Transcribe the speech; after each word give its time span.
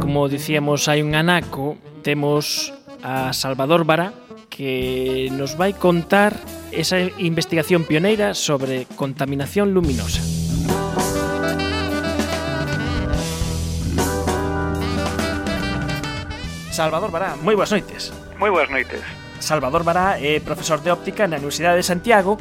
Como 0.00 0.28
dicíamos, 0.28 0.88
hai 0.88 1.04
un 1.04 1.14
anaco, 1.14 1.76
temos 2.02 2.72
a 3.02 3.32
Salvador 3.32 3.84
Vara 3.84 4.12
que 4.48 5.28
nos 5.36 5.54
vai 5.54 5.76
contar 5.76 6.34
esa 6.72 6.98
investigación 7.20 7.84
pioneira 7.84 8.34
sobre 8.34 8.86
contaminación 8.96 9.70
luminosa. 9.72 10.20
Salvador 16.72 17.10
Bará, 17.10 17.34
moi 17.42 17.58
boas 17.58 17.74
noites. 17.74 18.14
Moi 18.38 18.54
boas 18.54 18.70
noites. 18.70 19.02
Salvador 19.40 19.84
Bará 19.84 20.18
é 20.18 20.40
profesor 20.40 20.82
de 20.82 20.90
óptica 20.90 21.26
na 21.26 21.38
Universidade 21.38 21.80
de 21.80 21.86
Santiago 21.86 22.38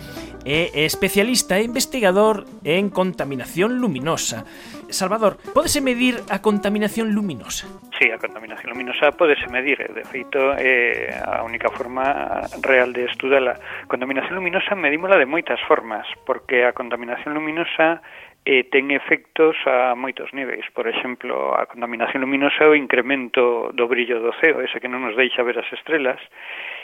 e 0.48 0.72
é 0.74 0.86
especialista 0.88 1.60
e 1.60 1.68
investigador 1.68 2.48
en 2.64 2.90
contaminación 2.90 3.80
luminosa. 3.84 4.48
Salvador, 4.90 5.36
podese 5.54 5.84
medir 5.84 6.24
a 6.32 6.40
contaminación 6.40 7.12
luminosa? 7.12 7.68
Sí, 8.00 8.08
a 8.10 8.18
contaminación 8.18 8.72
luminosa 8.72 9.12
podese 9.12 9.48
medir. 9.52 9.78
De 9.92 10.08
feito, 10.08 10.40
é 10.56 11.12
a 11.20 11.44
única 11.44 11.68
forma 11.70 12.48
real 12.64 12.94
de 12.96 13.06
estudala. 13.06 13.60
Contaminación 13.92 14.40
luminosa 14.40 14.76
medímola 14.76 15.20
de 15.20 15.28
moitas 15.28 15.60
formas, 15.68 16.08
porque 16.24 16.64
a 16.64 16.72
contaminación 16.72 17.36
luminosa 17.36 18.00
eh, 18.48 18.64
ten 18.72 18.96
efectos 18.96 19.60
a 19.68 19.92
moitos 20.00 20.32
niveis. 20.32 20.64
Por 20.72 20.88
exemplo, 20.88 21.52
a 21.52 21.68
contaminación 21.68 22.24
luminosa 22.24 22.64
é 22.64 22.72
o 22.72 22.80
incremento 22.80 23.76
do 23.76 23.92
brillo 23.92 24.24
do 24.24 24.32
ceo, 24.40 24.64
ese 24.64 24.80
que 24.80 24.88
non 24.88 25.04
nos 25.04 25.20
deixa 25.20 25.44
ver 25.44 25.60
as 25.60 25.68
estrelas, 25.76 26.24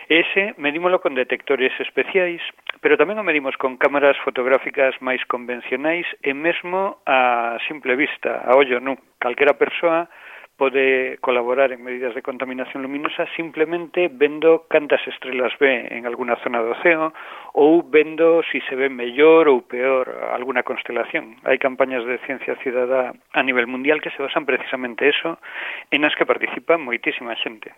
Ese 0.09 0.54
medímolo 0.58 1.00
con 1.00 1.16
detectores 1.16 1.72
especiais, 1.80 2.42
pero 2.82 3.00
tamén 3.00 3.20
o 3.20 3.23
medimos 3.23 3.56
con 3.56 3.80
cámaras 3.80 4.20
fotográficas 4.20 5.00
máis 5.00 5.23
convencionais 5.30 6.06
e 6.20 6.36
mesmo 6.36 7.00
a 7.08 7.56
simple 7.68 7.95
vista, 7.95 8.44
a 8.44 8.58
ollo 8.60 8.84
nu. 8.84 9.00
Calquera 9.20 9.56
persoa 9.56 10.12
pode 10.58 11.18
colaborar 11.22 11.72
en 11.72 11.84
medidas 11.84 12.14
de 12.14 12.22
contaminación 12.22 12.84
luminosa 12.84 13.26
simplemente 13.36 14.10
vendo 14.12 14.66
cantas 14.70 15.02
estrelas 15.08 15.52
ve 15.60 15.88
en 15.90 16.06
alguna 16.06 16.36
zona 16.44 16.62
do 16.62 16.78
océano 16.78 17.14
ou 17.58 17.82
vendo 17.82 18.44
si 18.52 18.62
se 18.70 18.76
ve 18.78 18.90
mellor 18.90 19.50
ou 19.50 19.66
peor 19.66 20.06
alguna 20.32 20.62
constelación. 20.62 21.42
Hai 21.42 21.58
campañas 21.58 22.06
de 22.06 22.22
ciencia 22.28 22.54
cidadá 22.62 23.17
a 23.34 23.42
nivel 23.42 23.66
mundial 23.66 24.04
que 24.04 24.14
se 24.14 24.22
basan 24.22 24.45
precisamente 24.45 25.10
eso, 25.10 25.42
en 25.90 26.06
as 26.06 26.14
que 26.14 26.30
participa 26.30 26.78
moitísima 26.78 27.34
xente 27.40 27.73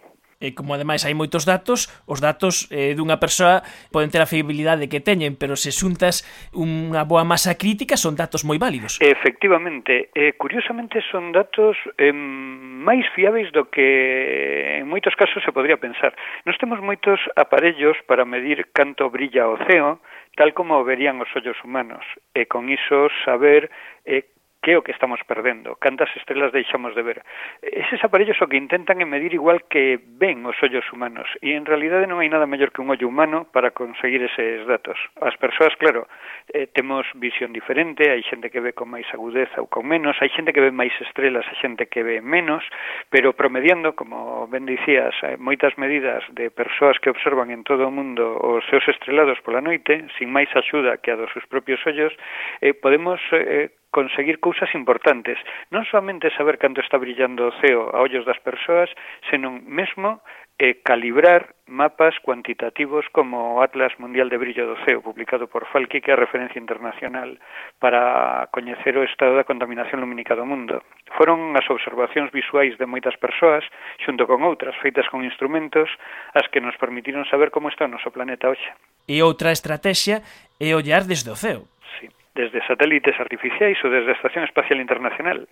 e 0.46 0.54
como 0.54 0.78
ademais 0.78 1.02
hai 1.02 1.18
moitos 1.18 1.50
datos, 1.50 1.90
os 2.06 2.22
datos 2.22 2.70
eh, 2.70 2.94
dunha 2.94 3.18
persoa 3.18 3.66
poden 3.90 4.14
ter 4.14 4.22
a 4.22 4.30
fiabilidade 4.30 4.86
que 4.86 5.02
teñen, 5.02 5.34
pero 5.34 5.58
se 5.58 5.74
xuntas 5.74 6.22
unha 6.54 7.02
boa 7.10 7.26
masa 7.26 7.58
crítica 7.58 7.98
son 7.98 8.14
datos 8.14 8.46
moi 8.46 8.62
válidos. 8.62 9.02
Efectivamente, 9.02 10.14
eh, 10.14 10.38
curiosamente 10.38 11.02
son 11.10 11.34
datos 11.34 11.74
eh, 11.98 12.14
máis 12.14 13.04
fiáveis 13.18 13.50
do 13.50 13.66
que 13.74 14.78
en 14.78 14.86
moitos 14.86 15.18
casos 15.18 15.42
se 15.42 15.50
podría 15.50 15.82
pensar. 15.82 16.14
Nos 16.46 16.58
temos 16.62 16.78
moitos 16.80 17.18
aparellos 17.34 17.98
para 18.06 18.30
medir 18.30 18.70
canto 18.70 19.10
brilla 19.10 19.50
o 19.50 19.58
ceo, 19.66 19.98
tal 20.38 20.54
como 20.54 20.84
verían 20.86 21.18
os 21.18 21.32
ollos 21.34 21.58
humanos, 21.66 22.06
e 22.38 22.46
con 22.46 22.70
iso 22.70 23.10
saber 23.26 23.72
eh, 24.06 24.35
que 24.66 24.74
é 24.74 24.78
o 24.78 24.82
que 24.82 24.98
estamos 24.98 25.22
perdendo, 25.30 25.78
cantas 25.78 26.10
estrelas 26.18 26.50
deixamos 26.50 26.98
de 26.98 27.06
ver. 27.06 27.22
Eses 27.62 28.02
aparellos 28.02 28.42
o 28.42 28.50
que 28.50 28.58
intentan 28.58 28.98
é 28.98 29.06
medir 29.06 29.38
igual 29.38 29.62
que 29.70 30.02
ven 30.18 30.42
os 30.42 30.58
ollos 30.66 30.90
humanos, 30.90 31.30
e 31.46 31.54
en 31.54 31.70
realidade 31.70 32.10
non 32.10 32.18
hai 32.18 32.34
nada 32.34 32.50
mellor 32.50 32.74
que 32.74 32.82
un 32.82 32.90
ollo 32.90 33.06
humano 33.06 33.46
para 33.54 33.78
conseguir 33.78 34.26
eses 34.26 34.66
datos. 34.66 34.98
As 35.22 35.38
persoas, 35.38 35.78
claro, 35.78 36.10
eh, 36.50 36.66
temos 36.74 37.06
visión 37.14 37.54
diferente, 37.54 38.10
hai 38.10 38.26
xente 38.26 38.50
que 38.50 38.58
ve 38.58 38.74
con 38.74 38.90
máis 38.90 39.06
agudeza 39.14 39.62
ou 39.62 39.70
con 39.70 39.86
menos, 39.86 40.18
hai 40.18 40.34
xente 40.34 40.50
que 40.50 40.66
ve 40.66 40.74
máis 40.74 40.98
estrelas, 40.98 41.46
hai 41.46 41.62
xente 41.62 41.86
que 41.86 42.02
ve 42.02 42.26
menos, 42.26 42.66
pero 43.14 43.38
promediando, 43.38 43.94
como 43.94 44.50
ben 44.50 44.66
dicías, 44.66 45.14
moitas 45.38 45.78
medidas 45.78 46.26
de 46.34 46.50
persoas 46.50 46.98
que 46.98 47.14
observan 47.14 47.54
en 47.54 47.62
todo 47.62 47.86
o 47.86 47.94
mundo 47.94 48.34
os 48.42 48.66
seus 48.74 48.82
estrelados 48.90 49.38
pola 49.46 49.62
noite, 49.62 50.10
sin 50.18 50.34
máis 50.34 50.50
axuda 50.58 50.98
que 50.98 51.14
a 51.14 51.22
dos 51.22 51.30
seus 51.38 51.46
propios 51.46 51.78
ollos, 51.86 52.18
eh, 52.66 52.74
podemos 52.74 53.22
eh, 53.30 53.70
conseguir 53.96 54.44
cousas 54.44 54.68
importantes, 54.76 55.40
non 55.72 55.88
somente 55.88 56.28
saber 56.36 56.60
canto 56.60 56.84
está 56.84 57.00
brillando 57.00 57.48
o 57.48 57.56
ceo 57.64 57.88
a 57.96 58.04
ollos 58.04 58.28
das 58.28 58.44
persoas, 58.44 58.92
senón 59.32 59.64
mesmo 59.64 60.20
eh, 60.60 60.84
calibrar 60.84 61.56
mapas 61.68 62.16
cuantitativos 62.20 63.06
como 63.12 63.56
o 63.56 63.62
Atlas 63.62 63.92
Mundial 64.00 64.30
de 64.30 64.38
Brillo 64.38 64.68
do 64.68 64.78
Ceo, 64.84 65.02
publicado 65.02 65.48
por 65.48 65.66
Falki, 65.72 66.00
que 66.00 66.12
é 66.12 66.16
a 66.16 66.20
referencia 66.20 66.60
internacional 66.60 67.40
para 67.80 68.48
coñecer 68.52 68.96
o 69.00 69.04
estado 69.04 69.36
da 69.36 69.48
contaminación 69.48 70.00
lumínica 70.00 70.36
do 70.36 70.44
mundo. 70.44 70.84
Foron 71.16 71.56
as 71.56 71.68
observacións 71.72 72.32
visuais 72.36 72.76
de 72.76 72.88
moitas 72.88 73.16
persoas, 73.16 73.64
xunto 74.04 74.28
con 74.28 74.44
outras 74.44 74.76
feitas 74.80 75.08
con 75.08 75.24
instrumentos, 75.24 75.88
as 76.36 76.48
que 76.52 76.60
nos 76.60 76.76
permitiron 76.76 77.24
saber 77.32 77.52
como 77.52 77.72
está 77.72 77.88
o 77.88 77.92
noso 77.92 78.12
planeta 78.12 78.52
hoxe. 78.52 78.68
E 79.08 79.24
outra 79.24 79.56
estrategia 79.56 80.20
é 80.60 80.76
ollar 80.76 81.04
desde 81.04 81.32
o 81.32 81.36
ceo. 81.36 81.68
Sí 82.00 82.08
desde 82.36 82.60
satélites 82.68 83.16
artificiais 83.18 83.80
ou 83.82 83.90
desde 83.90 84.12
a 84.12 84.18
Estación 84.20 84.44
Espacial 84.44 84.84
Internacional. 84.84 85.48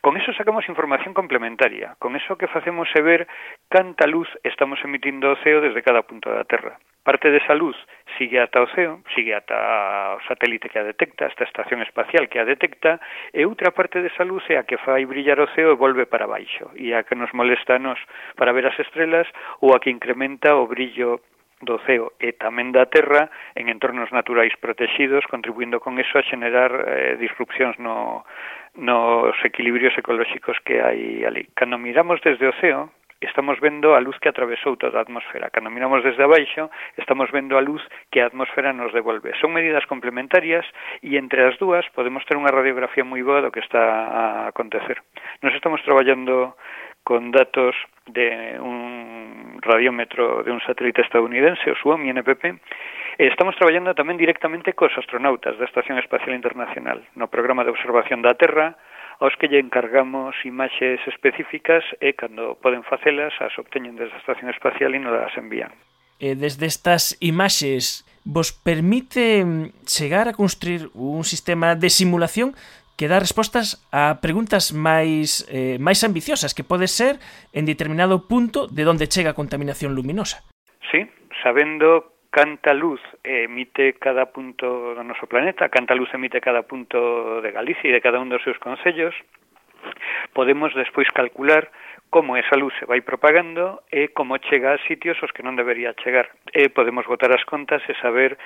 Con 0.00 0.16
eso 0.16 0.32
sacamos 0.32 0.70
información 0.70 1.12
complementaria, 1.12 1.98
con 1.98 2.14
eso 2.14 2.38
que 2.38 2.46
facemos 2.46 2.88
é 2.94 3.02
ver 3.02 3.26
canta 3.68 4.06
luz 4.06 4.30
estamos 4.46 4.78
emitindo 4.86 5.34
o 5.34 5.38
ceo 5.42 5.60
desde 5.60 5.82
cada 5.82 6.06
punto 6.06 6.30
da 6.30 6.46
Terra. 6.46 6.78
Parte 7.02 7.32
desa 7.32 7.56
luz 7.56 7.74
sigue 8.18 8.38
ata 8.38 8.62
o 8.62 8.68
ceo, 8.76 9.02
sigue 9.16 9.34
ata 9.34 10.14
o 10.14 10.20
satélite 10.28 10.68
que 10.68 10.78
a 10.78 10.84
detecta, 10.84 11.26
esta 11.26 11.44
estación 11.44 11.82
espacial 11.82 12.28
que 12.28 12.38
a 12.38 12.44
detecta, 12.44 13.00
e 13.32 13.42
outra 13.48 13.72
parte 13.72 13.98
desa 13.98 14.22
luz 14.22 14.44
é 14.52 14.60
a 14.60 14.68
que 14.68 14.78
fai 14.78 15.08
brillar 15.08 15.40
o 15.40 15.50
ceo 15.56 15.74
e 15.74 15.80
volve 15.80 16.04
para 16.06 16.28
baixo, 16.28 16.70
e 16.76 16.92
a 16.92 17.02
que 17.02 17.16
nos 17.16 17.32
molesta 17.32 17.76
a 17.76 17.82
nos 17.82 17.98
para 18.36 18.52
ver 18.52 18.68
as 18.68 18.78
estrelas 18.78 19.26
ou 19.64 19.74
a 19.74 19.80
que 19.80 19.90
incrementa 19.90 20.54
o 20.54 20.68
brillo 20.68 21.24
do 21.60 21.78
ceo 21.84 22.16
e 22.16 22.32
tamén 22.32 22.72
da 22.72 22.88
terra 22.88 23.28
en 23.52 23.68
entornos 23.68 24.08
naturais 24.10 24.56
protexidos, 24.56 25.28
contribuindo 25.28 25.80
con 25.80 26.00
eso 26.00 26.16
a 26.16 26.26
generar 26.26 26.72
eh, 26.72 27.16
disrupcións 27.20 27.76
no, 27.76 28.24
nos 28.80 29.36
equilibrios 29.44 29.96
ecolóxicos 29.98 30.56
que 30.64 30.80
hai 30.80 31.24
ali. 31.24 31.48
Cando 31.52 31.76
miramos 31.76 32.20
desde 32.24 32.48
o 32.48 32.54
ceo, 32.60 32.88
estamos 33.20 33.60
vendo 33.60 33.94
a 33.94 34.00
luz 34.00 34.16
que 34.18 34.28
atravesou 34.28 34.76
toda 34.80 34.98
a 34.98 35.04
atmosfera. 35.04 35.52
Cando 35.52 35.68
miramos 35.68 36.02
desde 36.02 36.24
abaixo, 36.24 36.70
estamos 36.96 37.30
vendo 37.30 37.58
a 37.58 37.62
luz 37.62 37.84
que 38.10 38.22
a 38.22 38.26
atmosfera 38.26 38.72
nos 38.72 38.92
devolve. 38.96 39.36
Son 39.40 39.52
medidas 39.52 39.84
complementarias 39.84 40.64
e 41.04 41.20
entre 41.20 41.44
as 41.44 41.60
dúas 41.60 41.84
podemos 41.92 42.24
ter 42.24 42.40
unha 42.40 42.48
radiografía 42.48 43.04
moi 43.04 43.20
boa 43.20 43.44
do 43.44 43.52
que 43.52 43.60
está 43.60 43.84
a 44.08 44.22
acontecer. 44.48 44.96
Nos 45.44 45.52
estamos 45.52 45.84
traballando 45.84 46.56
con 47.10 47.32
datos 47.32 47.74
de 48.06 48.56
un 48.60 49.58
radiómetro 49.60 50.44
de 50.44 50.52
un 50.52 50.60
satélite 50.60 51.02
estadounidense, 51.02 51.72
o 51.72 51.74
SWOM 51.74 52.06
y 52.06 52.10
NPP, 52.14 52.54
estamos 53.18 53.58
traballando 53.58 53.98
tamén 53.98 54.14
directamente 54.14 54.78
cos 54.78 54.94
astronautas 54.94 55.58
da 55.58 55.66
Estación 55.66 55.98
Espacial 55.98 56.38
Internacional 56.38 57.02
no 57.18 57.26
programa 57.26 57.66
de 57.66 57.74
observación 57.74 58.22
da 58.22 58.38
Terra, 58.38 58.78
aos 59.18 59.34
que 59.34 59.50
lle 59.50 59.58
encargamos 59.58 60.38
imaxes 60.46 61.02
específicas 61.10 61.82
e 61.98 62.14
cando 62.14 62.54
poden 62.62 62.86
facelas 62.86 63.34
as 63.42 63.58
obteñen 63.58 63.98
desde 63.98 64.14
a 64.14 64.22
Estación 64.22 64.46
Espacial 64.54 64.94
e 64.94 65.02
nos 65.02 65.18
as 65.18 65.34
envían. 65.34 65.74
E 66.22 66.38
desde 66.38 66.70
estas 66.70 67.18
imaxes 67.18 68.06
vos 68.22 68.54
permite 68.54 69.42
mm, 69.42 69.82
chegar 69.82 70.30
a 70.30 70.36
construir 70.38 70.94
un 70.94 71.26
sistema 71.26 71.74
de 71.74 71.90
simulación 71.90 72.54
que 73.00 73.08
dá 73.08 73.16
respostas 73.16 73.80
a 73.96 74.20
preguntas 74.20 74.76
máis 74.76 75.48
eh, 75.48 75.80
máis 75.80 76.04
ambiciosas 76.04 76.52
que 76.52 76.68
pode 76.68 76.84
ser 76.84 77.16
en 77.56 77.64
determinado 77.64 78.28
punto 78.28 78.68
de 78.68 78.84
onde 78.84 79.08
chega 79.08 79.32
a 79.32 79.38
contaminación 79.40 79.96
luminosa. 79.96 80.44
Sí, 80.92 81.08
sabendo 81.40 82.20
canta 82.28 82.76
luz 82.76 83.00
emite 83.24 83.96
cada 83.96 84.28
punto 84.36 84.92
do 84.92 85.00
noso 85.00 85.24
planeta, 85.24 85.72
canta 85.72 85.96
luz 85.96 86.12
emite 86.12 86.44
cada 86.44 86.68
punto 86.68 87.40
de 87.40 87.48
Galicia 87.56 87.88
e 87.88 87.96
de 87.96 88.04
cada 88.04 88.20
un 88.20 88.28
dos 88.28 88.44
seus 88.44 88.60
concellos, 88.60 89.16
podemos 90.36 90.76
despois 90.76 91.08
calcular 91.08 91.72
como 92.12 92.36
esa 92.36 92.60
luz 92.60 92.76
se 92.76 92.84
vai 92.84 93.00
propagando 93.00 93.80
e 93.88 94.12
como 94.12 94.36
chega 94.44 94.76
a 94.76 94.82
sitios 94.84 95.16
os 95.24 95.32
que 95.32 95.40
non 95.40 95.56
debería 95.56 95.96
chegar. 96.04 96.28
E 96.52 96.68
podemos 96.68 97.08
botar 97.08 97.32
as 97.32 97.48
contas 97.48 97.80
e 97.88 97.96
saber 97.96 98.36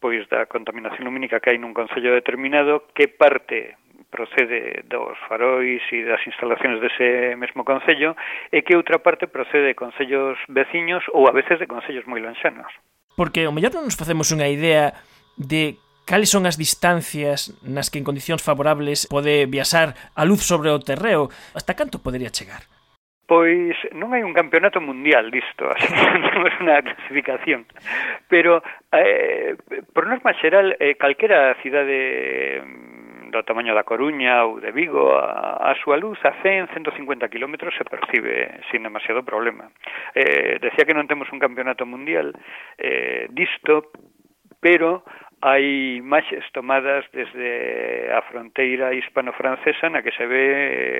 pois 0.00 0.26
da 0.32 0.48
contaminación 0.50 1.06
lumínica 1.06 1.38
que 1.38 1.54
hai 1.54 1.62
nun 1.62 1.76
concello 1.76 2.10
determinado, 2.16 2.88
que 2.96 3.06
parte 3.06 3.76
procede 4.10 4.82
dos 4.90 5.16
farois 5.30 5.80
e 5.94 6.02
das 6.02 6.20
instalacións 6.26 6.82
dese 6.82 7.38
mesmo 7.38 7.62
concello 7.62 8.18
e 8.50 8.66
que 8.66 8.74
outra 8.74 8.98
parte 8.98 9.30
procede 9.30 9.72
de 9.72 9.78
concellos 9.78 10.36
veciños 10.50 11.06
ou 11.14 11.30
a 11.30 11.32
veces 11.32 11.62
de 11.62 11.70
concellos 11.70 12.04
moi 12.10 12.18
lonxanos. 12.18 12.68
Porque 13.14 13.46
o 13.46 13.54
mellor 13.54 13.70
non 13.72 13.86
nos 13.86 13.96
facemos 13.96 14.34
unha 14.34 14.50
idea 14.50 14.92
de 15.38 15.78
cales 16.10 16.34
son 16.34 16.44
as 16.44 16.58
distancias 16.58 17.54
nas 17.62 17.86
que 17.88 18.02
en 18.02 18.04
condicións 18.04 18.42
favorables 18.42 19.06
pode 19.06 19.46
viaxar 19.46 19.94
a 20.18 20.26
luz 20.26 20.42
sobre 20.42 20.74
o 20.74 20.82
terreo, 20.82 21.30
hasta 21.54 21.78
canto 21.78 22.02
podería 22.02 22.34
chegar? 22.34 22.66
Pois 23.30 23.78
non 23.94 24.10
hai 24.10 24.26
un 24.26 24.34
campeonato 24.34 24.82
mundial 24.82 25.30
disto, 25.30 25.70
así 25.70 25.86
que 25.86 26.18
non 26.18 26.42
é 26.50 26.52
unha 26.58 26.82
clasificación. 26.82 27.62
Pero, 28.26 28.58
eh, 28.90 29.54
por 29.94 30.10
norma 30.10 30.34
xeral, 30.34 30.74
eh, 30.82 30.98
calquera 30.98 31.54
cidade 31.62 32.58
do 33.30 33.46
tamaño 33.46 33.74
da 33.74 33.86
Coruña 33.86 34.44
ou 34.44 34.58
de 34.58 34.74
Vigo, 34.74 35.14
a, 35.16 35.70
a 35.70 35.72
súa 35.78 35.96
luz 35.96 36.18
a 36.26 36.34
100, 36.42 36.74
150 36.74 37.30
km 37.30 37.70
se 37.72 37.86
percibe 37.86 38.60
sin 38.70 38.82
demasiado 38.82 39.22
problema. 39.22 39.70
Eh, 40.14 40.58
decía 40.60 40.84
que 40.84 40.94
non 40.94 41.06
temos 41.06 41.30
un 41.32 41.38
campeonato 41.38 41.86
mundial 41.86 42.34
eh, 42.76 43.30
disto, 43.30 43.94
pero 44.60 45.02
hai 45.40 45.96
imaxes 45.96 46.44
tomadas 46.52 47.08
desde 47.16 48.12
a 48.12 48.20
fronteira 48.28 48.92
hispano-francesa 48.92 49.88
na 49.88 50.04
que 50.04 50.12
se 50.12 50.28
ve 50.28 50.44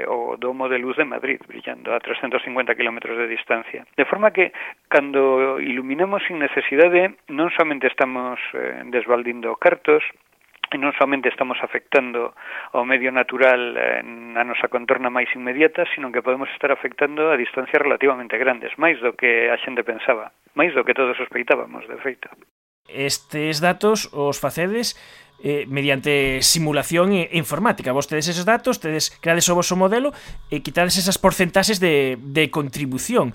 eh, 0.00 0.05
o 0.09 0.41
domo 0.41 0.65
de 0.65 0.81
luz 0.81 0.97
de 0.97 1.05
Madrid 1.05 1.37
brillando 1.44 1.93
a 1.93 2.00
350 2.00 2.73
km 2.73 3.05
de 3.05 3.29
distancia. 3.29 3.85
De 4.00 4.09
forma 4.09 4.33
que 4.33 4.53
cando 4.88 5.61
iluminamos 5.61 6.25
sin 6.25 6.41
necesidade 6.41 7.21
non 7.29 7.53
somente 7.53 7.93
estamos 7.93 8.41
eh, 8.56 8.81
desvaldindo 8.88 9.61
cartos, 9.61 10.00
e 10.71 10.79
non 10.79 10.95
somente 10.95 11.27
estamos 11.27 11.59
afectando 11.61 12.31
ao 12.71 12.87
medio 12.87 13.11
natural 13.11 13.75
eh, 13.75 14.03
na 14.07 14.47
nosa 14.47 14.71
contorna 14.71 15.11
máis 15.11 15.29
inmediata, 15.35 15.83
sino 15.91 16.15
que 16.15 16.23
podemos 16.23 16.47
estar 16.55 16.71
afectando 16.71 17.29
a 17.31 17.37
distancias 17.37 17.83
relativamente 17.83 18.39
grandes, 18.39 18.71
máis 18.79 18.97
do 19.03 19.19
que 19.19 19.51
a 19.51 19.59
xente 19.59 19.83
pensaba, 19.83 20.31
máis 20.55 20.71
do 20.71 20.87
que 20.87 20.95
todos 20.95 21.19
sospeitábamos, 21.19 21.91
de 21.91 21.99
feito. 21.99 22.31
Estes 22.87 23.59
datos 23.59 24.11
os 24.15 24.39
facedes 24.39 24.95
eh, 25.43 25.65
mediante 25.67 26.43
simulación 26.43 27.13
informática. 27.33 27.95
Vos 27.97 28.07
tedes 28.07 28.29
esos 28.29 28.45
datos, 28.45 28.79
tedes 28.79 29.11
creades 29.19 29.49
o 29.49 29.57
vosso 29.59 29.75
modelo 29.75 30.13
e 30.53 30.63
quitades 30.63 30.99
esas 31.01 31.19
porcentaxes 31.19 31.83
de, 31.83 32.19
de 32.21 32.51
contribución. 32.53 33.35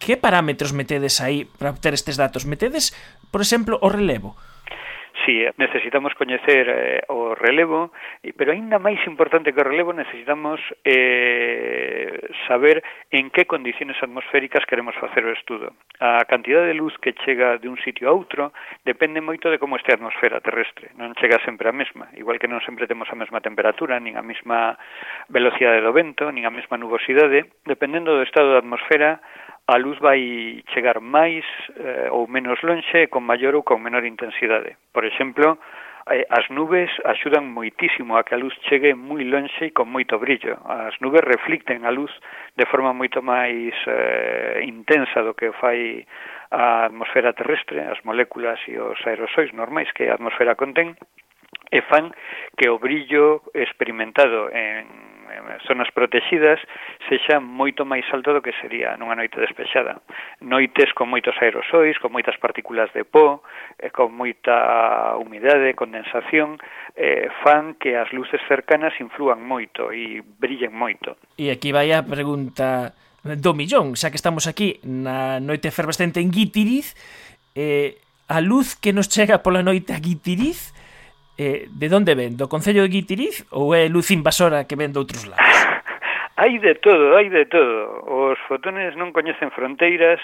Que 0.00 0.16
parámetros 0.16 0.72
metedes 0.72 1.20
aí 1.20 1.44
para 1.44 1.76
obter 1.76 1.92
estes 1.92 2.16
datos? 2.16 2.48
Metedes, 2.48 2.96
por 3.28 3.44
exemplo, 3.44 3.76
o 3.84 3.92
relevo? 3.92 4.32
si 5.24 5.42
eh, 5.42 5.52
necesitamos 5.56 6.14
coñecer 6.14 6.66
eh, 6.68 7.02
o 7.08 7.34
relevo, 7.34 7.92
pero 8.36 8.52
aínda 8.52 8.78
máis 8.78 9.00
importante 9.06 9.52
que 9.52 9.60
o 9.60 9.68
relevo 9.68 9.92
necesitamos 9.92 10.60
eh, 10.84 12.20
saber 12.46 12.82
en 13.10 13.30
que 13.30 13.46
condiciones 13.46 13.96
atmosféricas 14.02 14.66
queremos 14.66 14.94
facer 14.96 15.24
o 15.24 15.32
estudo. 15.32 15.72
A 16.00 16.24
cantidad 16.24 16.64
de 16.64 16.74
luz 16.74 16.96
que 16.98 17.14
chega 17.24 17.58
de 17.58 17.68
un 17.68 17.76
sitio 17.80 18.08
a 18.08 18.16
outro 18.16 18.52
depende 18.84 19.20
moito 19.20 19.50
de 19.50 19.58
como 19.58 19.76
este 19.76 19.92
a 19.92 19.98
atmosfera 19.98 20.40
terrestre, 20.40 20.92
non 20.96 21.16
chega 21.18 21.40
sempre 21.44 21.68
a 21.68 21.74
mesma, 21.74 22.08
igual 22.16 22.40
que 22.40 22.48
non 22.48 22.64
sempre 22.64 22.88
temos 22.88 23.08
a 23.12 23.18
mesma 23.18 23.44
temperatura, 23.44 24.00
nin 24.00 24.16
a 24.16 24.24
mesma 24.24 24.76
velocidade 25.28 25.84
do 25.84 25.92
vento, 25.92 26.28
nin 26.32 26.48
a 26.48 26.54
mesma 26.54 26.80
nubosidade, 26.80 27.48
dependendo 27.68 28.16
do 28.16 28.24
estado 28.24 28.56
da 28.56 28.62
atmosfera 28.62 29.20
a 29.70 29.78
luz 29.78 29.98
vai 30.00 30.62
chegar 30.74 30.98
máis 30.98 31.46
eh, 31.78 32.10
ou 32.10 32.26
menos 32.26 32.58
lonxe, 32.66 33.06
con 33.06 33.22
maior 33.22 33.54
ou 33.54 33.62
con 33.62 33.78
menor 33.78 34.02
intensidade. 34.02 34.74
Por 34.90 35.06
exemplo, 35.06 35.62
eh, 36.10 36.26
as 36.26 36.50
nubes 36.50 36.90
axudan 37.06 37.46
moitísimo 37.54 38.18
a 38.18 38.26
que 38.26 38.34
a 38.34 38.42
luz 38.42 38.50
chegue 38.66 38.98
moi 38.98 39.22
lonxe 39.22 39.70
e 39.70 39.74
con 39.76 39.86
moito 39.86 40.18
brillo. 40.18 40.58
As 40.66 40.98
nubes 40.98 41.22
reflicten 41.22 41.86
a 41.86 41.94
luz 41.94 42.10
de 42.58 42.66
forma 42.66 42.90
moito 42.90 43.22
máis 43.22 43.70
eh, 43.86 44.66
intensa 44.66 45.22
do 45.22 45.38
que 45.38 45.54
fai 45.62 46.02
a 46.50 46.90
atmosfera 46.90 47.30
terrestre, 47.30 47.78
as 47.86 48.02
moléculas 48.02 48.58
e 48.66 48.74
os 48.74 48.98
aerosois 49.06 49.54
normais 49.54 49.86
que 49.94 50.10
a 50.10 50.18
atmosfera 50.18 50.58
contén, 50.58 50.98
e 51.70 51.78
fan 51.86 52.10
que 52.58 52.66
o 52.66 52.82
brillo 52.82 53.46
experimentado 53.54 54.50
en 54.50 55.19
Eh, 55.30 55.58
zonas 55.66 55.90
protexidas 55.94 56.58
sexa 57.08 57.38
moito 57.38 57.86
máis 57.86 58.02
alto 58.10 58.34
do 58.34 58.42
que 58.42 58.50
sería 58.58 58.98
nunha 58.98 59.14
noite 59.14 59.38
despexada. 59.38 60.02
Noites 60.42 60.90
con 60.92 61.06
moitos 61.06 61.38
aerosois, 61.38 61.94
con 62.02 62.10
moitas 62.10 62.34
partículas 62.42 62.90
de 62.90 63.06
pó, 63.06 63.46
eh, 63.78 63.94
con 63.94 64.10
moita 64.10 65.14
humidade, 65.22 65.78
condensación, 65.78 66.58
eh, 66.98 67.30
fan 67.46 67.78
que 67.78 67.94
as 67.94 68.10
luces 68.10 68.42
cercanas 68.50 68.94
inflúan 68.98 69.38
moito 69.42 69.94
e 69.94 70.18
brillen 70.20 70.74
moito. 70.74 71.14
E 71.38 71.54
aquí 71.54 71.70
vai 71.70 71.94
a 71.94 72.02
pregunta 72.02 72.92
do 73.22 73.52
millón, 73.54 73.94
xa 73.94 74.10
que 74.10 74.18
estamos 74.18 74.50
aquí 74.50 74.82
na 74.82 75.38
noite 75.38 75.70
efervescente 75.70 76.18
en 76.18 76.34
Guitiriz, 76.34 76.96
eh, 77.54 78.00
a 78.26 78.40
luz 78.40 78.74
que 78.74 78.94
nos 78.94 79.10
chega 79.10 79.42
pola 79.42 79.62
noite 79.62 79.94
a 79.94 80.02
Guitiriz 80.02 80.72
eh, 81.40 81.64
de 81.72 81.88
onde 81.88 82.12
ven? 82.14 82.36
Do 82.36 82.52
Concello 82.52 82.84
de 82.84 82.92
Guitiriz 82.92 83.48
ou 83.48 83.72
é 83.72 83.88
luz 83.88 84.12
invasora 84.12 84.68
que 84.68 84.76
ven 84.76 84.92
de 84.92 85.00
outros 85.00 85.24
lados? 85.24 85.40
Hai 86.40 86.56
de 86.56 86.74
todo, 86.80 87.20
hai 87.20 87.28
de 87.28 87.44
todo. 87.44 88.00
Os 88.08 88.40
fotones 88.48 88.96
non 88.96 89.12
coñecen 89.12 89.52
fronteiras 89.52 90.20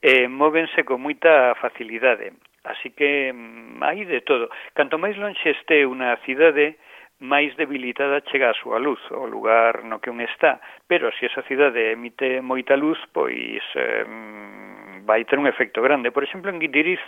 e 0.00 0.24
eh, 0.24 0.28
móvense 0.28 0.88
con 0.88 1.04
moita 1.04 1.52
facilidade. 1.60 2.32
Así 2.64 2.96
que 2.96 3.28
mm, 3.28 3.76
hai 3.84 4.08
de 4.08 4.24
todo. 4.24 4.48
Canto 4.72 4.96
máis 4.96 5.20
lonxe 5.20 5.52
este 5.52 5.84
unha 5.84 6.16
cidade, 6.24 6.80
máis 7.20 7.52
debilitada 7.60 8.24
chega 8.24 8.48
a 8.48 8.56
súa 8.56 8.80
luz, 8.80 9.04
o 9.12 9.28
lugar 9.28 9.84
no 9.84 10.00
que 10.00 10.08
un 10.08 10.24
está. 10.24 10.64
Pero 10.88 11.12
se 11.12 11.28
esa 11.28 11.44
cidade 11.44 11.92
emite 11.92 12.40
moita 12.40 12.72
luz, 12.72 12.96
pois 13.12 13.60
eh, 13.76 14.08
mm, 14.08 15.04
vai 15.04 15.28
ter 15.28 15.36
un 15.36 15.44
efecto 15.44 15.84
grande. 15.84 16.08
Por 16.08 16.24
exemplo, 16.24 16.48
en 16.48 16.56
Guitiriz 16.56 17.04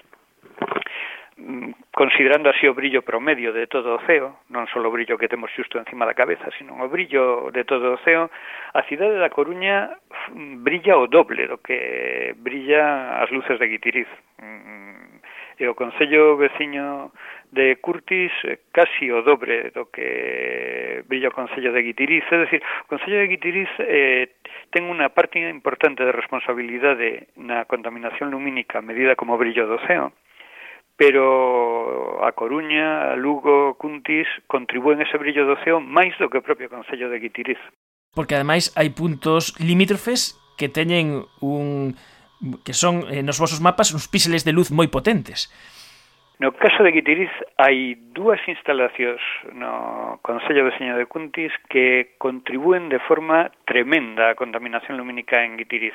Mm, 1.36 1.72
considerando 1.94 2.50
así 2.50 2.68
o 2.68 2.74
brillo 2.74 3.00
promedio 3.00 3.52
de 3.52 3.66
todo 3.66 3.96
o 3.96 4.02
ceo, 4.04 4.44
non 4.52 4.68
só 4.68 4.84
o 4.84 4.92
brillo 4.92 5.16
que 5.16 5.32
temos 5.32 5.48
xusto 5.56 5.80
encima 5.80 6.04
da 6.04 6.12
cabeza, 6.12 6.52
sino 6.60 6.76
o 6.76 6.92
brillo 6.92 7.48
de 7.48 7.64
todo 7.64 7.96
o 7.96 8.00
ceo, 8.04 8.28
a 8.76 8.84
cidade 8.84 9.16
da 9.16 9.32
Coruña 9.32 9.96
mm, 10.28 10.60
brilla 10.60 11.00
o 11.00 11.08
doble 11.08 11.48
do 11.48 11.56
que 11.64 12.36
brilla 12.36 13.16
as 13.24 13.32
luces 13.32 13.56
de 13.56 13.64
Guitiriz. 13.64 14.10
Mm, 14.44 15.24
e 15.56 15.64
o 15.68 15.78
Concello 15.78 16.36
veciño 16.36 17.12
de 17.52 17.76
Curtis 17.80 18.32
eh, 18.44 18.68
casi 18.72 19.08
o 19.08 19.22
dobre 19.22 19.70
do 19.72 19.88
que 19.88 21.04
brilla 21.08 21.28
o 21.28 21.36
Concello 21.36 21.72
de 21.72 21.80
Guitiriz. 21.80 22.24
É 22.28 22.44
dicir, 22.44 22.60
o 22.60 22.88
Concello 22.92 23.24
de 23.24 23.28
Guitiriz 23.32 23.72
eh, 23.80 24.36
ten 24.72 24.84
unha 24.88 25.08
parte 25.12 25.40
importante 25.40 26.04
de 26.04 26.12
responsabilidade 26.12 27.32
na 27.40 27.64
contaminación 27.64 28.32
lumínica 28.32 28.84
medida 28.84 29.16
como 29.16 29.40
brillo 29.40 29.68
do 29.68 29.80
ceo, 29.84 30.12
pero 30.96 32.24
a 32.24 32.32
Coruña, 32.32 33.12
a 33.12 33.16
Lugo, 33.16 33.74
Cuntis 33.78 34.28
contribúen 34.46 35.00
ese 35.02 35.18
brillo 35.18 35.46
do 35.48 35.56
ceo 35.64 35.80
máis 35.80 36.14
do 36.20 36.28
que 36.28 36.38
o 36.38 36.46
propio 36.46 36.70
Concello 36.70 37.08
de 37.08 37.18
Guitiriz. 37.18 37.60
Porque 38.12 38.36
ademais 38.36 38.70
hai 38.76 38.92
puntos 38.92 39.56
limítrofes 39.58 40.36
que 40.60 40.68
teñen 40.68 41.24
un 41.40 41.96
que 42.64 42.74
son 42.74 43.06
eh, 43.08 43.22
nos 43.22 43.38
vosos 43.38 43.62
mapas 43.62 43.94
uns 43.94 44.10
píxeles 44.10 44.44
de 44.44 44.52
luz 44.52 44.70
moi 44.70 44.90
potentes. 44.90 45.48
No 46.42 46.50
caso 46.50 46.82
de 46.82 46.90
Guitiriz 46.90 47.30
hai 47.54 47.94
dúas 48.10 48.42
instalacións 48.50 49.22
no 49.54 50.18
Concello 50.26 50.66
de 50.66 50.74
Seño 50.74 50.98
de 50.98 51.06
Cuntis 51.06 51.54
que 51.70 52.18
contribúen 52.18 52.90
de 52.90 52.98
forma 52.98 53.54
tremenda 53.62 54.26
á 54.26 54.34
contaminación 54.34 54.98
lumínica 54.98 55.46
en 55.46 55.54
Guitiriz, 55.54 55.94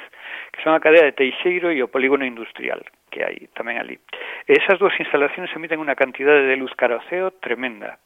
que 0.55 0.63
son 0.63 0.71
a 0.71 0.79
cadea 0.79 1.03
de 1.03 1.11
Teixeiro 1.19 1.67
e 1.67 1.83
o 1.83 1.91
polígono 1.91 2.23
industrial 2.23 2.79
que 3.11 3.27
hai 3.27 3.51
tamén 3.59 3.75
ali. 3.75 3.99
E 4.47 4.55
esas 4.55 4.79
dúas 4.79 4.95
instalacións 4.95 5.51
emiten 5.51 5.83
unha 5.83 5.99
cantidade 5.99 6.47
de 6.47 6.55
luz 6.55 6.71
caroceo 6.79 7.35
tremenda. 7.43 7.99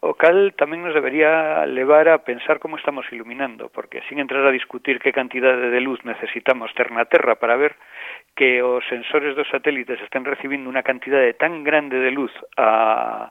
O 0.00 0.16
cal 0.16 0.56
tamén 0.56 0.80
nos 0.80 0.96
debería 0.96 1.60
levar 1.68 2.08
a 2.08 2.24
pensar 2.24 2.56
como 2.56 2.80
estamos 2.80 3.04
iluminando, 3.12 3.68
porque 3.68 4.00
sin 4.08 4.16
entrar 4.16 4.40
a 4.48 4.56
discutir 4.56 4.96
que 4.96 5.12
cantidade 5.12 5.68
de 5.68 5.80
luz 5.84 6.00
necesitamos 6.08 6.72
ter 6.72 6.88
na 6.88 7.04
Terra 7.04 7.36
para 7.36 7.60
ver 7.60 7.76
que 8.32 8.64
os 8.64 8.80
sensores 8.88 9.36
dos 9.36 9.48
satélites 9.52 10.00
estén 10.00 10.24
recibindo 10.24 10.72
unha 10.72 10.80
cantidade 10.80 11.36
tan 11.36 11.60
grande 11.60 12.00
de 12.00 12.10
luz 12.16 12.32
a 12.56 13.28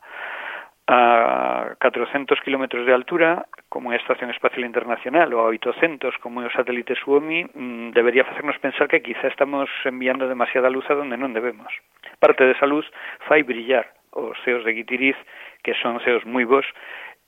a 0.89 1.75
400 1.79 2.41
km 2.41 2.65
de 2.81 2.93
altura, 2.93 3.45
como 3.69 3.93
a 3.93 3.95
Estación 3.95 4.33
Espacial 4.33 4.65
Internacional, 4.65 5.29
ou 5.37 5.45
a 5.45 5.53
800, 5.53 6.17
como 6.17 6.41
é 6.41 6.49
o 6.49 6.53
satélite 6.53 6.97
Suomi, 6.97 7.45
mm, 7.45 7.93
debería 7.93 8.25
facernos 8.25 8.57
pensar 8.57 8.89
que 8.89 9.05
quizá 9.05 9.29
estamos 9.29 9.69
enviando 9.85 10.25
demasiada 10.25 10.65
luz 10.65 10.89
a 10.89 10.97
donde 10.97 11.13
non 11.13 11.29
debemos. 11.29 11.69
Parte 12.17 12.41
desa 12.41 12.65
luz 12.65 12.89
fai 13.29 13.45
brillar 13.45 13.85
os 14.19 14.37
ceos 14.43 14.67
de 14.67 14.75
Guitiriz, 14.75 15.17
que 15.63 15.73
son 15.79 15.99
ceos 16.03 16.27
moi 16.27 16.43
bons, 16.43 16.67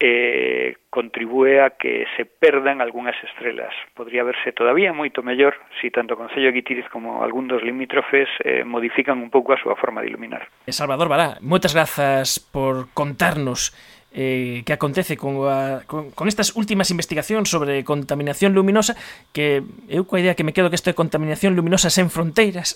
eh, 0.01 0.77
contribúe 0.89 1.61
a 1.61 1.77
que 1.77 2.05
se 2.17 2.25
perdan 2.25 2.81
algunhas 2.81 3.15
estrelas. 3.23 3.69
Podría 3.93 4.25
verse 4.25 4.49
todavía 4.51 4.97
moito 4.97 5.21
mellor 5.21 5.53
se 5.77 5.87
si 5.87 5.93
tanto 5.93 6.17
o 6.17 6.19
Concello 6.19 6.49
de 6.49 6.57
Guitiriz 6.57 6.89
como 6.89 7.21
algún 7.21 7.45
dos 7.45 7.61
limítrofes 7.61 8.27
eh, 8.41 8.65
modifican 8.65 9.21
un 9.21 9.29
pouco 9.29 9.53
a 9.53 9.61
súa 9.61 9.77
forma 9.77 10.01
de 10.01 10.09
iluminar. 10.09 10.49
Eh, 10.65 10.73
Salvador 10.73 11.05
Bará, 11.05 11.37
moitas 11.45 11.77
grazas 11.77 12.41
por 12.41 12.89
contarnos 12.97 13.77
eh, 14.09 14.65
que 14.65 14.73
acontece 14.73 15.15
con, 15.15 15.37
a, 15.45 15.85
con, 15.85 16.11
con 16.11 16.27
estas 16.27 16.57
últimas 16.57 16.89
investigacións 16.89 17.47
sobre 17.47 17.85
contaminación 17.85 18.57
luminosa 18.57 18.97
que 19.31 19.61
eu 19.87 20.03
coa 20.03 20.19
idea 20.19 20.33
que 20.33 20.43
me 20.43 20.51
quedo 20.51 20.67
que 20.67 20.75
isto 20.75 20.89
é 20.89 20.97
contaminación 20.97 21.55
luminosa 21.55 21.93
sen 21.93 22.11
fronteiras 22.11 22.75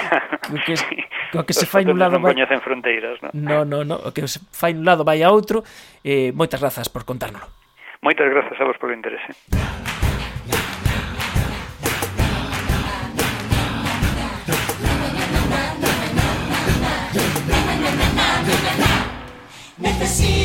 que, 0.64 0.72
que, 0.78 1.04
o 1.40 1.44
que 1.46 1.56
se 1.56 1.64
fai 1.64 1.84
nun 1.88 1.96
lado 1.96 2.20
non 2.20 2.28
vai... 2.28 2.36
coñecen 2.36 2.60
fronteiras, 2.60 3.16
non? 3.24 3.32
No, 3.32 3.64
no, 3.64 3.80
no, 3.88 3.96
o 3.96 4.12
que 4.12 4.28
se 4.28 4.40
fai 4.52 4.76
nun 4.76 4.84
lado 4.84 5.06
vai 5.06 5.24
a 5.24 5.32
outro. 5.32 5.64
Eh, 6.04 6.34
moitas 6.36 6.60
grazas 6.60 6.92
por 6.92 7.08
contárnoslo. 7.08 7.48
Moitas 8.04 8.28
grazas 8.28 8.58
a 8.60 8.64
vos 8.68 8.76
polo 8.76 8.92
interese. 8.92 9.32
Necesito 19.78 20.41